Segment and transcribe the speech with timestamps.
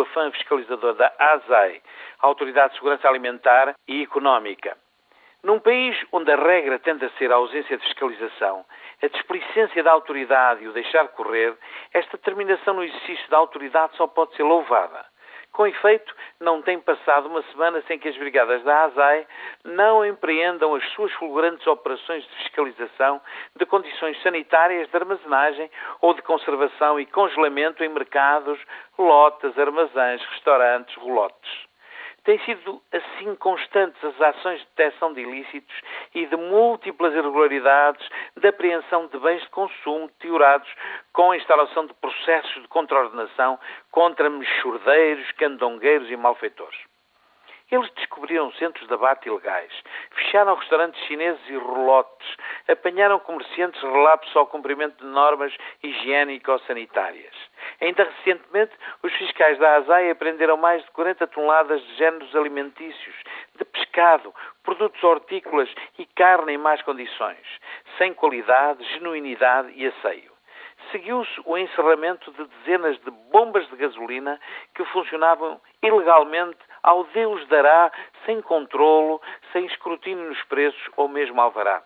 [0.00, 1.80] afã fiscalizador da ASAI,
[2.20, 4.76] Autoridade de Segurança Alimentar e Económica.
[5.42, 8.64] Num país onde a regra tende a ser a ausência de fiscalização,
[9.02, 11.56] a displicência da autoridade e o deixar correr,
[11.94, 15.06] esta determinação no exercício da autoridade só pode ser louvada.
[15.52, 19.26] Com efeito, não tem passado uma semana sem que as brigadas da ASAI
[19.64, 23.20] não empreendam as suas fulgurantes operações de fiscalização
[23.56, 25.70] de condições sanitárias de armazenagem
[26.00, 28.58] ou de conservação e congelamento em mercados,
[28.96, 31.67] lotas, armazéns, restaurantes, rolotes.
[32.28, 35.74] Têm sido assim constantes as ações de detecção de ilícitos
[36.14, 38.06] e de múltiplas irregularidades
[38.36, 40.68] de apreensão de bens de consumo deteriorados
[41.14, 43.58] com a instalação de processos de contraordenação
[43.90, 46.78] contra mexordeiros, candongueiros e malfeitores.
[47.70, 49.72] Eles descobriram centros de abate ilegais,
[50.10, 52.36] fecharam restaurantes chineses e rolotes,
[52.68, 57.47] apanharam comerciantes relapsos ao cumprimento de normas higiênico-sanitárias.
[57.80, 63.14] Ainda recentemente, os fiscais da ASAI apreenderam mais de 40 toneladas de géneros alimentícios,
[63.56, 64.34] de pescado,
[64.64, 67.46] produtos hortícolas e carne em más condições,
[67.96, 70.32] sem qualidade, genuinidade e asseio.
[70.90, 74.40] Seguiu-se o encerramento de dezenas de bombas de gasolina
[74.74, 77.92] que funcionavam ilegalmente ao Deus dará,
[78.24, 79.20] sem controlo,
[79.52, 81.82] sem escrutínio nos preços ou mesmo alvará.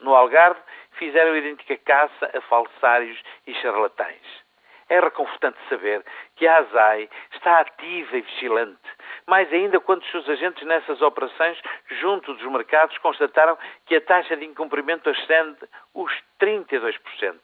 [0.00, 0.60] No Algarve,
[0.92, 4.47] fizeram idêntica caça a falsários e charlatães.
[4.88, 6.02] É reconfortante saber
[6.36, 8.88] que a ASAI está ativa e vigilante,
[9.26, 11.60] mais ainda quando os seus agentes nessas operações,
[12.00, 15.58] junto dos mercados, constataram que a taxa de incumprimento ascende
[15.94, 17.38] os 32%,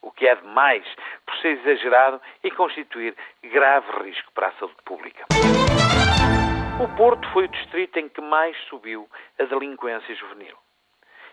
[0.00, 0.84] o que é demais
[1.26, 5.26] por ser exagerado e constituir grave risco para a saúde pública.
[6.82, 9.06] O Porto foi o distrito em que mais subiu
[9.38, 10.56] a delinquência juvenil.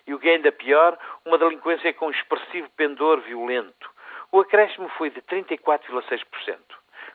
[0.06, 3.90] E o que é ainda pior, uma delinquência com expressivo pendor violento,
[4.32, 6.58] o acréscimo foi de 34,6%.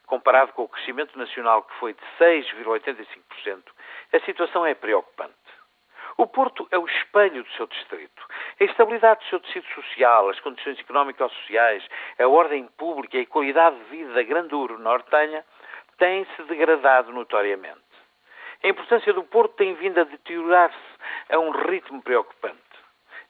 [0.06, 3.62] Comparado com o crescimento nacional, que foi de 6,85%,
[4.12, 5.34] a situação é preocupante.
[6.16, 8.22] O Porto é o espelho do seu distrito.
[8.60, 11.84] A estabilidade do seu tecido social, as condições económico-sociais,
[12.18, 15.44] a ordem pública e a qualidade de vida da grande urbe nortenha
[15.98, 17.82] têm-se degradado notoriamente.
[18.62, 20.78] A importância do Porto tem vindo a deteriorar-se
[21.30, 22.63] a um ritmo preocupante.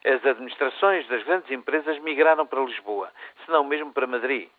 [0.04, 3.10] As administrações das grandes empresas migraram para Lisboa,
[3.42, 4.50] se não mesmo para Madrid.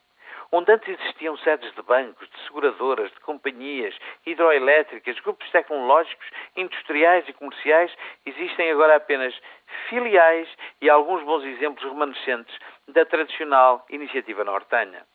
[0.52, 3.96] Onde antes existiam sedes de bancos, de seguradoras, de companhias,
[4.26, 6.26] hidroelétricas, grupos tecnológicos,
[6.56, 7.96] industriais e comerciais,
[8.26, 9.40] existem agora apenas
[9.88, 10.50] filiais
[10.82, 12.58] e alguns bons exemplos remanescentes
[12.88, 15.06] da tradicional iniciativa nortenha.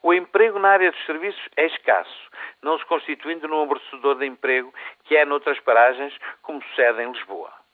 [0.00, 2.30] O emprego na área dos serviços é escasso,
[2.62, 4.72] não se constituindo num amortecedor de emprego
[5.04, 7.65] que é noutras paragens, como sucede em Lisboa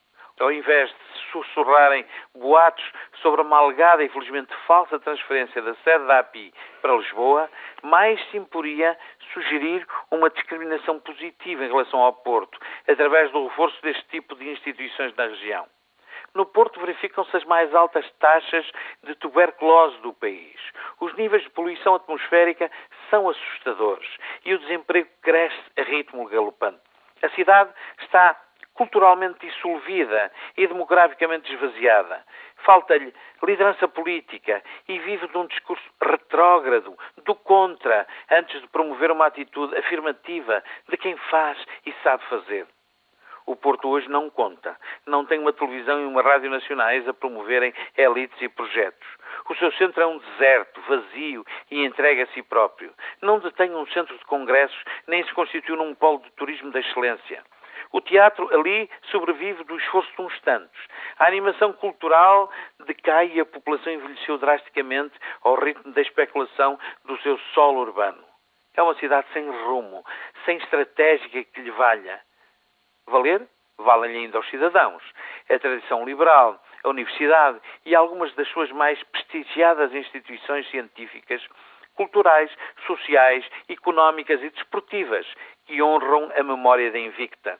[0.43, 2.05] ao invés de sussurrarem
[2.35, 2.83] boatos
[3.21, 7.49] sobre uma alegada e felizmente falsa transferência da sede da API para Lisboa,
[7.81, 8.97] mais se imporia
[9.33, 15.15] sugerir uma discriminação positiva em relação ao Porto, através do reforço deste tipo de instituições
[15.15, 15.65] na região.
[16.35, 18.65] No Porto verificam-se as mais altas taxas
[19.03, 20.59] de tuberculose do país.
[20.99, 22.69] Os níveis de poluição atmosférica
[23.09, 24.09] são assustadores
[24.43, 26.81] e o desemprego cresce a ritmo galopante.
[27.21, 28.35] A cidade está
[28.73, 32.23] culturalmente dissolvida e demograficamente esvaziada.
[32.65, 33.13] Falta-lhe
[33.43, 39.75] liderança política e vive de um discurso retrógrado, do contra, antes de promover uma atitude
[39.77, 42.65] afirmativa de quem faz e sabe fazer.
[43.45, 44.77] O Porto hoje não conta.
[45.05, 49.07] Não tem uma televisão e uma rádio nacionais a promoverem elites e projetos.
[49.49, 52.93] O seu centro é um deserto, vazio e entregue a si próprio.
[53.21, 57.43] Não detém um centro de congressos, nem se constitui num polo de turismo da excelência.
[57.93, 60.87] O teatro ali sobrevive do esforço de uns tantos.
[61.19, 62.51] A animação cultural
[62.87, 68.23] decai e a população envelheceu drasticamente ao ritmo da especulação do seu solo urbano.
[68.75, 70.03] É uma cidade sem rumo,
[70.43, 72.19] sem estratégia que lhe valha.
[73.05, 73.47] Valer?
[73.77, 75.03] Valem-lhe ainda aos cidadãos.
[75.47, 81.47] A tradição liberal, a universidade e algumas das suas mais prestigiadas instituições científicas,
[81.93, 82.49] culturais,
[82.87, 85.27] sociais, económicas e desportivas
[85.67, 87.59] que honram a memória da Invicta.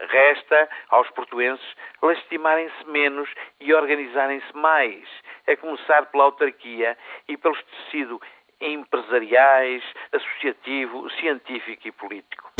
[0.00, 1.66] Resta aos portuenses
[2.02, 3.28] lastimarem-se menos
[3.60, 5.08] e organizarem-se mais,
[5.48, 6.96] a começar pela autarquia
[7.28, 8.20] e pelos tecidos
[8.60, 9.82] empresariais,
[10.12, 12.50] associativo, científico e político.